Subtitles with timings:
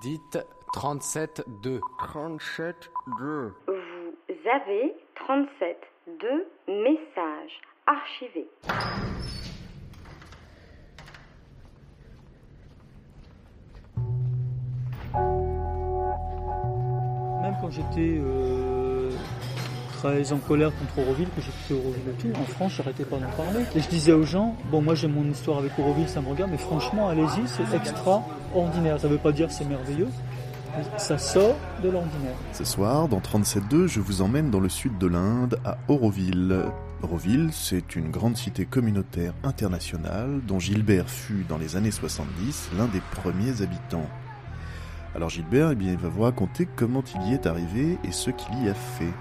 [0.00, 0.38] Dites
[0.74, 1.80] 37-2.
[1.98, 3.52] 37-2.
[3.66, 5.76] Vous avez 37
[6.20, 8.48] deux messages archivés.
[17.42, 18.75] Même quand j'étais euh,
[19.96, 23.16] très en colère contre Auroville, que j'ai quitté Auroville et tout, en France, j'arrêtais pas
[23.16, 23.64] d'en parler.
[23.74, 26.50] Et je disais aux gens, bon, moi j'ai mon histoire avec Auroville, ça me regarde,
[26.50, 29.00] mais franchement, allez-y, c'est extraordinaire.
[29.00, 30.08] Ça veut pas dire c'est merveilleux,
[30.98, 32.34] ça sort de l'ordinaire.
[32.52, 36.64] Ce soir, dans 37.2, je vous emmène dans le sud de l'Inde, à Auroville.
[37.02, 42.86] Auroville, c'est une grande cité communautaire internationale dont Gilbert fut, dans les années 70, l'un
[42.86, 44.08] des premiers habitants.
[45.14, 48.30] Alors Gilbert, eh bien, il va vous raconter comment il y est arrivé et ce
[48.30, 49.12] qu'il y a fait.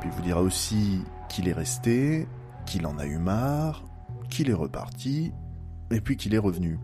[0.00, 2.28] Puis il vous dira aussi qu'il est resté,
[2.66, 3.84] qu'il en a eu marre,
[4.30, 5.32] qu'il est reparti,
[5.90, 6.78] et puis qu'il est revenu.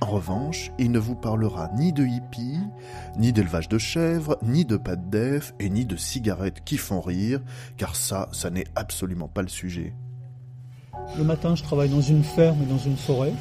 [0.00, 2.58] En revanche, il ne vous parlera ni de hippies,
[3.16, 7.40] ni d'élevage de chèvres, ni de pâtes d'EF, et ni de cigarettes qui font rire,
[7.76, 9.94] car ça, ça n'est absolument pas le sujet.
[11.16, 13.32] Le matin, je travaille dans une ferme et dans une forêt.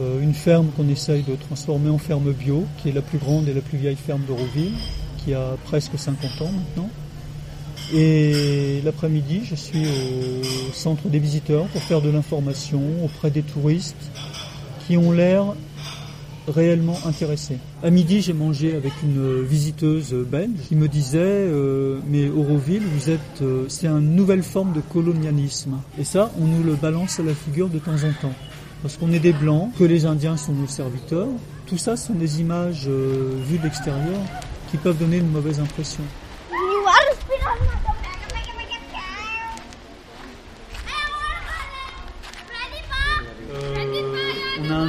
[0.00, 3.48] Euh, une ferme qu'on essaye de transformer en ferme bio, qui est la plus grande
[3.48, 4.76] et la plus vieille ferme d'Auroville,
[5.18, 6.90] qui a presque 50 ans maintenant.
[7.92, 14.10] Et l'après-midi, je suis au centre des visiteurs pour faire de l'information auprès des touristes
[14.86, 15.54] qui ont l'air
[16.46, 17.58] réellement intéressés.
[17.82, 23.10] À midi, j'ai mangé avec une visiteuse belge qui me disait euh, mais Auroville, vous
[23.10, 25.76] êtes, euh, c'est une nouvelle forme de colonialisme.
[25.98, 28.34] Et ça, on nous le balance à la figure de temps en temps.
[28.82, 31.28] Parce qu'on est des blancs, que les Indiens sont nos serviteurs.
[31.66, 34.20] Tout ça sont des images euh, vues de l'extérieur
[34.70, 36.04] qui peuvent donner une mauvaise impression.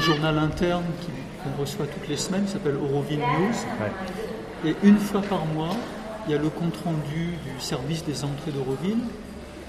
[0.01, 0.83] Journal interne
[1.43, 4.67] qu'on reçoit toutes les semaines, qui s'appelle Auroville News.
[4.69, 5.75] Et une fois par mois,
[6.27, 8.99] il y a le compte-rendu du service des entrées d'Auroville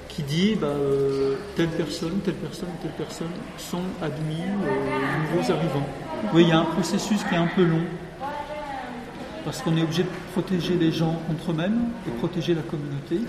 [0.09, 5.87] qui dit bah, euh, telle personne, telle personne, telle personne sont admis aux nouveaux arrivants.
[6.35, 7.85] Oui, il y a un processus qui est un peu long
[9.45, 13.21] parce qu'on est obligé de protéger les gens contre eux-mêmes et protéger la communauté.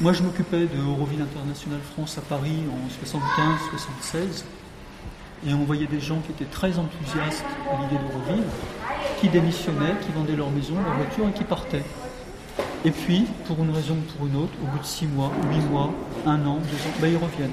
[0.00, 4.44] Moi, je m'occupais de Auroville International France à Paris en 75-76
[5.46, 8.52] et on voyait des gens qui étaient très enthousiastes à l'idée de revivre,
[9.20, 11.84] qui démissionnaient, qui vendaient leur maison, leur voiture et qui partaient.
[12.84, 15.64] Et puis, pour une raison ou pour une autre, au bout de six mois, huit
[15.70, 15.90] mois,
[16.26, 17.50] un an, deux ans, ben, ils reviennent.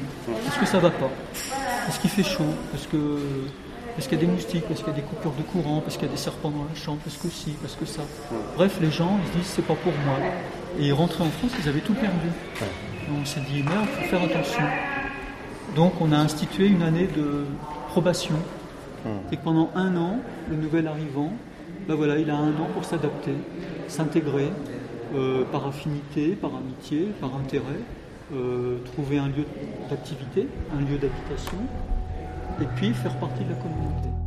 [0.47, 1.09] Est-ce que ça va pas?
[1.87, 2.53] Est-ce qu'il fait chaud?
[2.91, 3.19] Que
[3.95, 5.97] parce qu'il y a des moustiques, parce qu'il y a des coupures de courant, parce
[5.97, 8.03] qu'il y a des serpents dans la chambre, parce que si, parce que ça?
[8.55, 10.17] Bref, les gens, ils se disent, c'est pas pour moi.
[10.79, 12.27] Et ils rentraient en France, ils avaient tout perdu.
[13.07, 14.63] Donc on s'est dit, merde, il faut faire attention.
[15.75, 17.45] Donc on a institué une année de
[17.97, 18.35] probation.
[19.03, 19.33] Hmm.
[19.33, 20.19] Et pendant un an,
[20.51, 21.33] le nouvel arrivant,
[21.87, 23.33] ben voilà, il a un an pour s'adapter,
[23.87, 24.51] s'intégrer
[25.15, 27.81] euh, par affinité, par amitié, par intérêt,
[28.35, 29.45] euh, trouver un lieu
[29.89, 31.57] d'activité, un lieu d'habitation,
[32.61, 34.26] et puis faire partie de la communauté.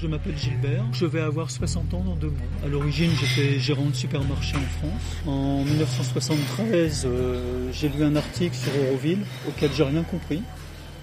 [0.00, 2.46] Je m'appelle Gilbert, je vais avoir 60 ans dans deux mois.
[2.64, 5.26] À l'origine, j'étais gérant de supermarché en France.
[5.26, 10.40] En 1973, euh, j'ai lu un article sur Auroville auquel j'ai rien compris.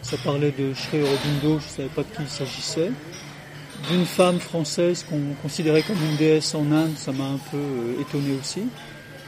[0.02, 2.92] Ça parlait de Sri Aurobindo, je ne savais pas de qui il s'agissait.
[3.92, 8.00] D'une femme française qu'on considérait comme une déesse en Inde, ça m'a un peu euh,
[8.02, 8.64] étonné aussi.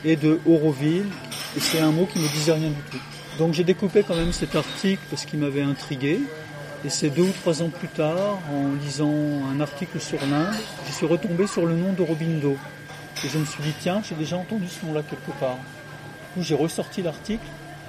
[0.05, 1.07] Et de Auroville,
[1.57, 3.03] et c'est un mot qui ne disait rien du tout.
[3.37, 6.21] Donc j'ai découpé quand même cet article parce qu'il m'avait intrigué.
[6.85, 9.11] Et c'est deux ou trois ans plus tard, en lisant
[9.51, 10.55] un article sur l'Inde,
[10.87, 12.55] je suis retombé sur le nom d'Aurobindo.
[13.25, 15.57] Et je me suis dit, tiens, j'ai déjà entendu ce nom-là quelque part.
[16.35, 17.45] Du j'ai ressorti l'article,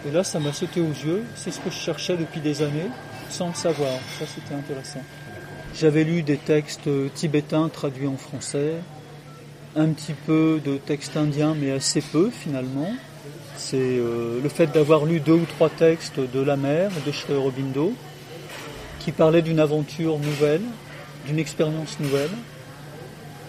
[0.07, 1.23] et là, ça m'a sauté aux yeux.
[1.35, 2.89] C'est ce que je cherchais depuis des années,
[3.29, 3.93] sans le savoir.
[4.19, 5.03] Ça, c'était intéressant.
[5.75, 8.75] J'avais lu des textes tibétains traduits en français,
[9.77, 12.91] un petit peu de textes indiens, mais assez peu finalement.
[13.57, 17.35] C'est euh, le fait d'avoir lu deux ou trois textes de la mer, de Sri
[17.35, 17.93] Aurobindo,
[18.99, 20.63] qui parlait d'une aventure nouvelle,
[21.27, 22.31] d'une expérience nouvelle,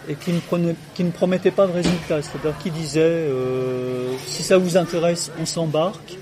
[0.08, 0.40] et qui ne,
[0.96, 2.22] qui ne, promettait pas de résultat.
[2.22, 6.18] C'est-à-dire qui disait euh, si ça vous intéresse, on s'embarque.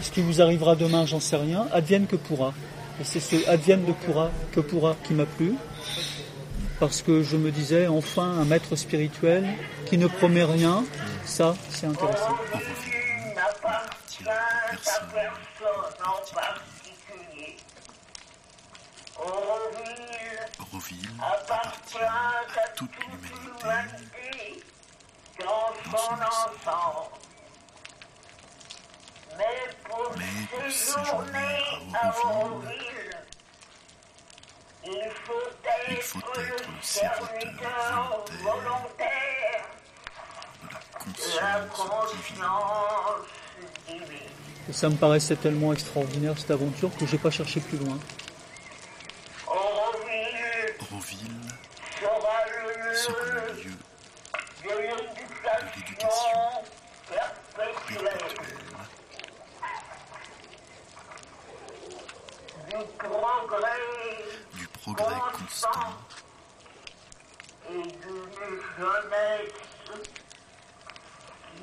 [0.00, 1.66] Ce qui vous arrivera demain, j'en sais rien.
[1.72, 2.52] Advienne que pourra.
[3.00, 5.54] Et c'est ce advienne de pourra que pourra qui m'a plu,
[6.78, 9.44] parce que je me disais enfin un maître spirituel
[9.86, 10.84] qui ne promet rien.
[11.24, 12.36] Ça, c'est intéressant.
[19.18, 24.62] Auroville appartient à toute l'humanité
[25.38, 27.10] dans son ensemble.
[29.36, 30.14] Mais pour
[30.70, 31.58] séjourner
[31.94, 33.16] à Auroville,
[34.84, 35.50] il faut
[35.88, 39.64] Il faut être le serviteur volontaire
[40.62, 42.44] de la conscience divine.
[44.68, 47.98] Et ça me paraissait tellement extraordinaire cette aventure que j'ai pas cherché plus loin.
[50.90, 51.48] Auroville
[52.00, 52.60] sera le
[53.62, 53.76] lieu
[54.64, 54.74] de
[55.76, 56.40] l'éducation
[57.10, 58.18] perpétuelle,
[64.54, 65.92] du progrès constant
[67.70, 69.52] et d'une jeunesse
[71.54, 71.62] qui me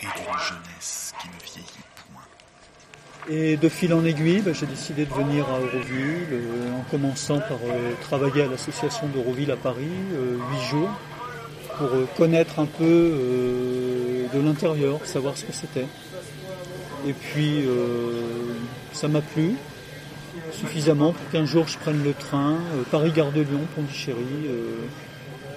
[0.00, 2.22] Et d'une jeunesse qui ne vieillit point.
[3.28, 7.38] Et de fil en aiguille, ben, j'ai décidé de venir à Auroville, euh, en commençant
[7.38, 10.90] par euh, travailler à l'association d'Auroville à Paris, euh, huit jours,
[11.78, 15.86] pour connaître un peu de l'intérieur, savoir ce que c'était.
[17.04, 17.64] Et puis,
[18.92, 19.56] ça m'a plu
[20.52, 22.58] suffisamment pour qu'un jour je prenne le train,
[22.92, 24.46] Paris-Gare de Lyon, Pondichéry,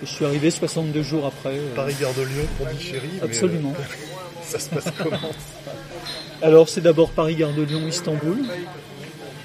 [0.02, 1.58] et je suis arrivé 62 jours après.
[1.58, 3.10] euh, Paris-Gare de Lyon, Pondichéry.
[3.16, 3.74] mais, Absolument.
[3.80, 3.84] euh,
[4.44, 5.18] ça se passe comment
[6.42, 8.38] Alors c'est d'abord Paris-Gare de Lyon, Istanbul.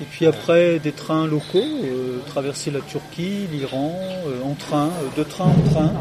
[0.00, 3.96] Et puis après des trains locaux, euh, traverser la Turquie, l'Iran,
[4.44, 5.92] en train, de train en train.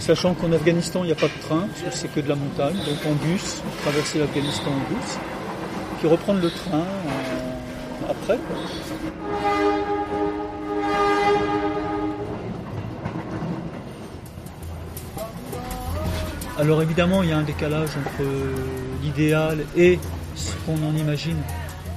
[0.00, 2.34] Sachant qu'en Afghanistan il n'y a pas de train, parce que c'est que de la
[2.34, 5.16] montagne, donc en bus, traverser l'Afghanistan en bus.
[5.98, 6.84] Puis reprendre le train
[8.08, 8.36] après.
[8.36, 8.56] quoi.
[16.58, 18.28] Alors évidemment, il y a un décalage entre
[19.02, 19.98] l'idéal et
[20.34, 21.36] ce qu'on en imagine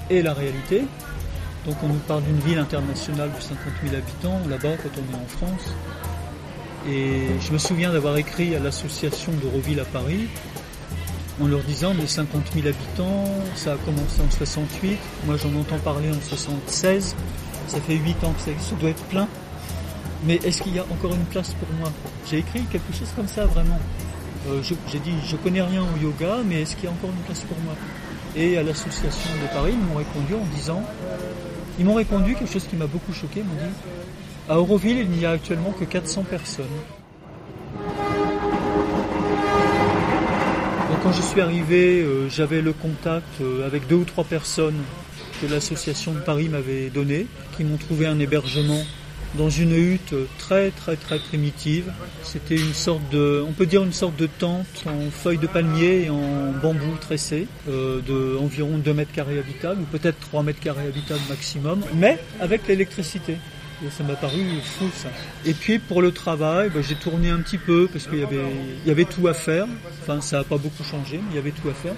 [0.10, 0.84] et la réalité.
[1.66, 5.24] Donc on nous parle d'une ville internationale de 50 000 habitants là-bas quand on est
[5.24, 5.74] en France.
[6.90, 10.28] Et je me souviens d'avoir écrit à l'association d'Euroville à Paris
[11.42, 13.26] en leur disant mais 50 000 habitants,
[13.56, 17.16] ça a commencé en 68, moi j'en entends parler en 76,
[17.68, 19.28] ça fait 8 ans que ça, ça doit être plein.
[20.26, 21.92] Mais est-ce qu'il y a encore une place pour moi?
[22.30, 23.80] J'ai écrit quelque chose comme ça vraiment.
[24.50, 27.24] Euh, J'ai dit, je connais rien au yoga, mais est-ce qu'il y a encore une
[27.24, 27.74] place pour moi?
[28.36, 30.84] Et à l'association de Paris, ils m'ont répondu en disant,
[31.78, 33.74] ils m'ont répondu quelque chose qui m'a beaucoup choqué, ils m'ont dit,
[34.48, 36.66] à Auroville, il n'y a actuellement que 400 personnes.
[41.02, 44.76] Quand je suis arrivé, euh, j'avais le contact euh, avec deux ou trois personnes
[45.42, 47.26] que l'association de Paris m'avait donné,
[47.56, 48.82] qui m'ont trouvé un hébergement
[49.36, 51.92] dans une hutte très très très primitive.
[52.24, 56.06] C'était une sorte de, on peut dire une sorte de tente en feuilles de palmier
[56.06, 60.60] et en bambou tressé, euh, de environ 2 mètres carrés habitables, ou peut-être 3 mètres
[60.60, 63.38] carrés habitables maximum, mais avec l'électricité.
[63.92, 65.08] Ça m'a paru fou ça.
[65.46, 68.44] Et puis pour le travail, ben, j'ai tourné un petit peu parce qu'il y avait,
[68.84, 69.68] il y avait tout à faire.
[70.02, 71.96] Enfin, ça n'a pas beaucoup changé, mais il y avait tout à faire.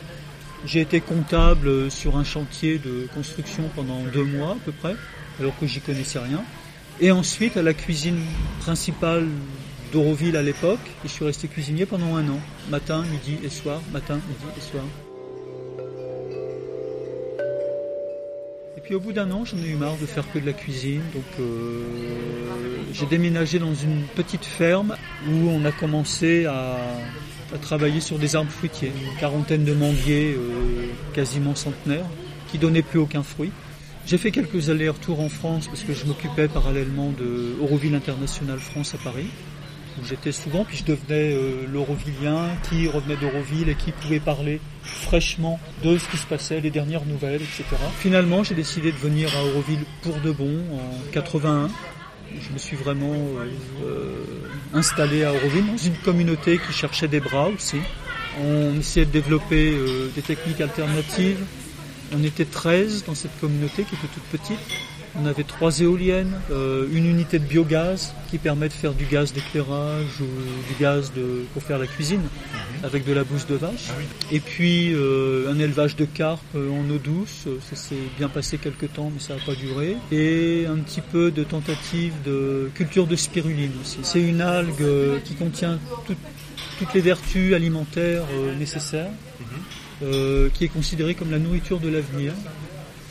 [0.64, 4.96] J'ai été comptable sur un chantier de construction pendant deux mois à peu près,
[5.40, 6.44] alors que j'y connaissais rien.
[7.00, 8.20] Et ensuite, à la cuisine
[8.60, 9.28] principale
[9.92, 12.40] d'Auroville à l'époque, je suis resté cuisinier pendant un an,
[12.70, 14.84] matin, midi et soir, matin, midi et soir.
[18.78, 20.54] Et puis au bout d'un an, j'en ai eu marre de faire que de la
[20.54, 21.84] cuisine, donc euh,
[22.94, 24.96] j'ai déménagé dans une petite ferme
[25.30, 26.78] où on a commencé à,
[27.62, 32.06] travailler sur des arbres fruitiers, une quarantaine de manguiers euh, quasiment centenaires,
[32.50, 33.52] qui donnaient plus aucun fruit.
[34.08, 38.96] J'ai fait quelques allers-retours en France parce que je m'occupais parallèlement de Euroville International France
[38.96, 39.28] à Paris,
[40.00, 41.68] où j'étais souvent, puis je devenais euh,
[42.70, 47.06] qui revenait d'Euroville et qui pouvait parler fraîchement de ce qui se passait, les dernières
[47.06, 47.64] nouvelles, etc.
[48.00, 51.70] Finalement, j'ai décidé de venir à Euroville pour de bon en 81.
[52.40, 53.46] Je me suis vraiment euh,
[53.84, 54.26] euh,
[54.74, 57.78] installé à Euroville dans une communauté qui cherchait des bras aussi.
[58.42, 61.40] On essayait de développer euh, des techniques alternatives,
[62.14, 64.60] on était 13 dans cette communauté qui était toute petite.
[65.22, 69.34] On avait trois éoliennes, euh, une unité de biogaz qui permet de faire du gaz
[69.34, 72.22] d'éclairage ou du gaz de, pour faire la cuisine
[72.82, 73.90] avec de la bouse de vache.
[74.32, 78.58] Et puis euh, un élevage de carpes euh, en eau douce, ça s'est bien passé
[78.58, 79.98] quelques temps mais ça n'a pas duré.
[80.14, 83.98] Et un petit peu de tentative de culture de spiruline aussi.
[84.04, 85.78] C'est une algue qui contient
[86.08, 86.16] tout-
[86.82, 89.12] toutes les vertus alimentaires euh, nécessaires
[90.04, 92.34] euh, qui est considérée comme la nourriture de l'avenir.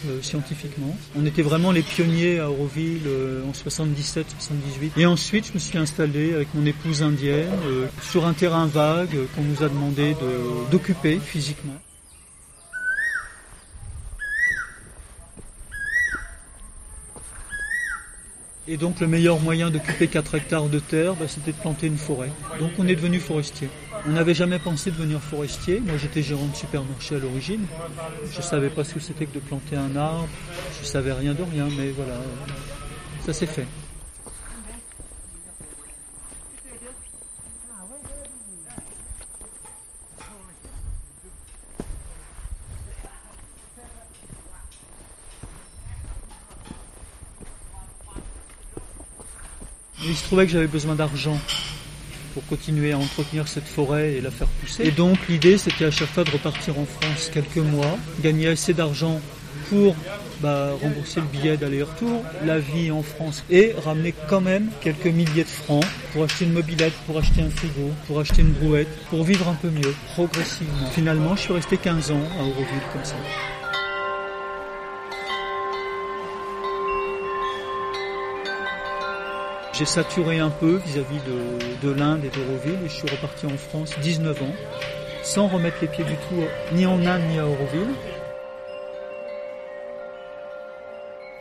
[0.08, 0.96] euh, scientifiquement.
[1.14, 4.92] On était vraiment les pionniers à Auroville euh, en 77-78.
[4.96, 9.14] Et ensuite, je me suis installé avec mon épouse indienne euh, sur un terrain vague
[9.14, 11.78] euh, qu'on nous a demandé de- d'occuper physiquement.
[18.68, 21.96] Et donc le meilleur moyen d'occuper 4 hectares de terre, bah, c'était de planter une
[21.96, 22.30] forêt.
[22.58, 23.68] Donc on est devenu forestier.
[24.06, 25.80] On n'avait jamais pensé devenir forestier.
[25.80, 27.66] Moi j'étais gérant de supermarché à l'origine.
[28.30, 30.28] Je savais pas ce que c'était que de planter un arbre.
[30.80, 32.14] Je savais rien de rien, mais voilà.
[33.24, 33.66] ça c'est fait.
[50.04, 51.38] Il se trouvait que j'avais besoin d'argent
[52.34, 54.84] pour continuer à entretenir cette forêt et la faire pousser.
[54.84, 58.72] Et donc l'idée c'était à chaque fois de repartir en France quelques mois, gagner assez
[58.72, 59.20] d'argent
[59.68, 59.94] pour
[60.40, 65.44] bah, rembourser le billet d'aller-retour, la vie en France et ramener quand même quelques milliers
[65.44, 69.24] de francs pour acheter une mobilette, pour acheter un frigo, pour acheter une brouette, pour
[69.24, 70.90] vivre un peu mieux, progressivement.
[70.92, 73.16] Finalement, je suis resté 15 ans à Auroville comme ça.
[79.80, 83.56] J'ai saturé un peu vis-à-vis de, de l'Inde et d'Auroville et je suis reparti en
[83.56, 84.54] France 19 ans,
[85.22, 86.44] sans remettre les pieds du tout
[86.74, 87.88] ni en Inde ni à Auroville.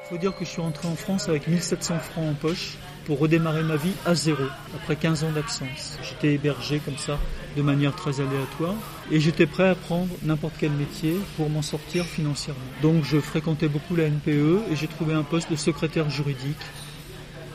[0.06, 3.20] Il faut dire que je suis rentré en France avec 1700 francs en poche pour
[3.20, 6.00] redémarrer ma vie à zéro, après 15 ans d'absence.
[6.02, 7.20] J'étais hébergé comme ça,
[7.58, 8.76] de manière très aléatoire,
[9.12, 12.62] et j'étais prêt à prendre n'importe quel métier pour m'en sortir financièrement.
[12.82, 16.56] Donc je fréquentais beaucoup la NPE et j'ai trouvé un poste de secrétaire juridique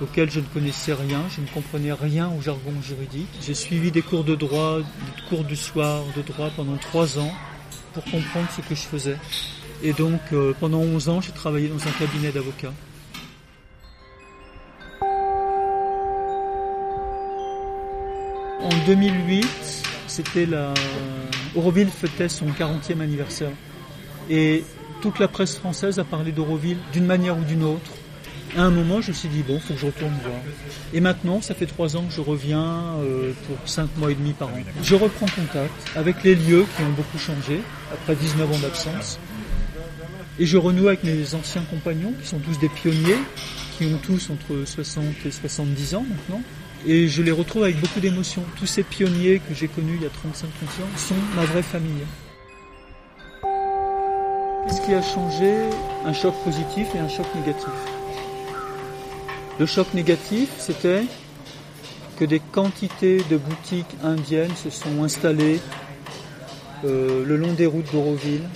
[0.05, 3.29] auquel je ne connaissais rien, je ne comprenais rien au jargon juridique.
[3.41, 7.33] J'ai suivi des cours de droit, des cours du soir de droit pendant trois ans
[7.95, 9.17] pour comprendre ce que je faisais.
[9.83, 12.75] Et donc euh, pendant 11 ans, j'ai travaillé dans un cabinet d'avocats.
[18.61, 19.47] En 2008,
[20.07, 20.75] c'était la
[21.55, 23.53] Auroville fêtait son 40e anniversaire
[24.29, 24.65] et
[25.01, 27.93] toute la presse française a parlé d'Auroville d'une manière ou d'une autre
[28.57, 30.41] à un moment, je me suis dit, bon, faut que je retourne voir.
[30.93, 34.33] Et maintenant, ça fait trois ans que je reviens euh, pour cinq mois et demi
[34.33, 34.61] par an.
[34.83, 37.61] Je reprends contact avec les lieux qui ont beaucoup changé,
[37.93, 39.19] après 19 ans d'absence.
[40.39, 43.19] Et je renoue avec mes anciens compagnons, qui sont tous des pionniers,
[43.79, 46.43] qui ont tous entre 60 et 70 ans maintenant.
[46.87, 48.43] Et je les retrouve avec beaucoup d'émotion.
[48.59, 52.05] Tous ces pionniers que j'ai connus il y a 35 ans sont ma vraie famille.
[54.67, 55.55] Qu'est-ce qui a changé?
[56.05, 57.69] Un choc positif et un choc négatif.
[59.61, 61.05] Le choc négatif, c'était
[62.19, 65.61] que des quantités de boutiques indiennes se sont installées
[66.85, 68.49] euh, le long des routes d'Auroville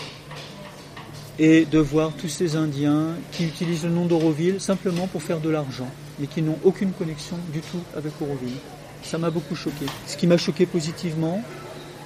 [1.38, 5.49] et de voir tous ces Indiens qui utilisent le nom d'Auroville simplement pour faire de
[5.49, 5.88] l'argent,
[6.19, 8.59] mais qui n'ont aucune connexion du tout avec Auroville.
[9.05, 9.87] Ça m'a beaucoup choqué.
[10.09, 11.45] Ce qui m'a choqué positivement,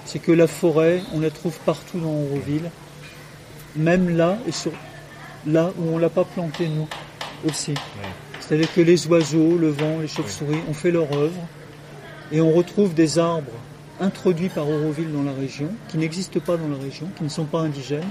[0.04, 2.70] c'est que la forêt, on la trouve partout dans Auroville,
[3.74, 6.88] même là et là où on l'a pas plantée nous
[7.48, 7.72] aussi.
[8.42, 11.46] C'est-à-dire que les oiseaux, le vent, les chauves-souris ont fait leur œuvre
[12.32, 13.52] et on retrouve des arbres
[14.00, 17.44] introduits par Auroville dans la région, qui n'existent pas dans la région, qui ne sont
[17.44, 18.02] pas indigènes.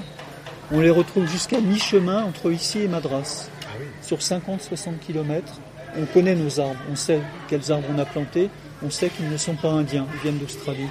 [0.72, 3.50] On les retrouve jusqu'à mi-chemin entre ici et Madras.
[3.66, 3.68] Ah
[4.02, 5.60] Sur 50-60 km,
[5.98, 7.20] on connaît nos arbres, on sait
[7.50, 8.50] quels arbres on a plantés,
[8.82, 10.88] on sait qu'ils ne sont pas indiens, ils viennent d'Australie.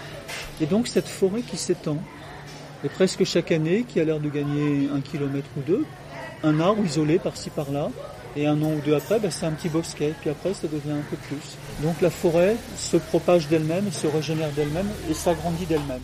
[0.60, 1.96] Et donc cette forêt qui s'étend,
[2.84, 5.86] et presque chaque année, qui a l'air de gagner un kilomètre ou deux,
[6.42, 7.90] un arbre isolé par-ci par-là,
[8.36, 10.14] et un an ou deux après, ben, c'est un petit bosquet.
[10.20, 11.56] Puis après, ça devient un peu plus.
[11.82, 16.00] Donc la forêt se propage d'elle-même, se régénère d'elle-même et s'agrandit d'elle-même.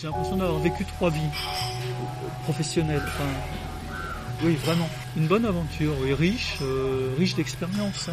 [0.00, 1.20] J'ai l'impression d'avoir vécu trois vies
[2.44, 3.02] professionnelles.
[4.42, 4.88] Oui, vraiment.
[5.16, 8.08] Une bonne aventure, oui, riche, euh, riche d'expérience.
[8.08, 8.12] Hein.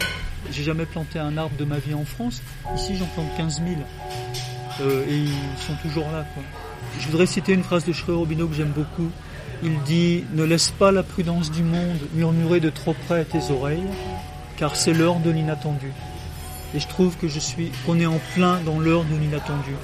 [0.52, 2.42] J'ai jamais planté un arbre de ma vie en France.
[2.76, 3.82] Ici, j'en plante 15 000.
[4.82, 6.26] Euh, et ils sont toujours là.
[7.00, 9.12] Je voudrais citer une phrase de Schreur Robino que j'aime beaucoup.
[9.62, 13.52] Il dit Ne laisse pas la prudence du monde murmurer de trop près à tes
[13.52, 13.88] oreilles,
[14.56, 15.92] car c'est l'heure de l'inattendu.
[16.74, 19.76] Et je trouve que je suis, qu'on est en plein dans l'heure de l'inattendu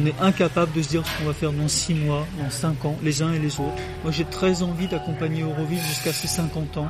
[0.00, 2.84] on est incapable de se dire ce qu'on va faire dans 6 mois, dans 5
[2.84, 3.82] ans, les uns et les autres.
[4.02, 6.88] Moi j'ai très envie d'accompagner Euroville jusqu'à ses 50 ans,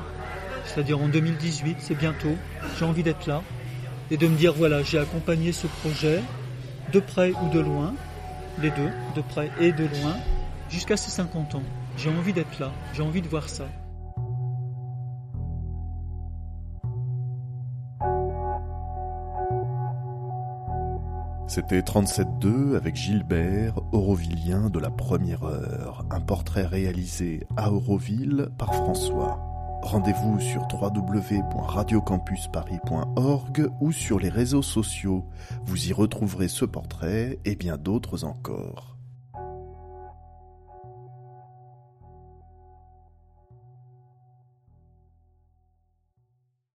[0.65, 2.37] c'est-à-dire en 2018, c'est bientôt.
[2.79, 3.43] J'ai envie d'être là
[4.11, 6.21] et de me dire voilà, j'ai accompagné ce projet
[6.93, 7.95] de près ou de loin,
[8.61, 10.17] les deux, de près et de loin,
[10.71, 11.63] jusqu'à ses 50 ans.
[11.97, 13.67] J'ai envie d'être là, j'ai envie de voir ça.
[21.49, 28.75] C'était 37.2 avec Gilbert, Aurovillien de la première heure, un portrait réalisé à Auroville par
[28.75, 29.39] François.
[29.83, 35.25] Rendez-vous sur www.radiocampusparis.org ou sur les réseaux sociaux.
[35.65, 38.96] Vous y retrouverez ce portrait et bien d'autres encore.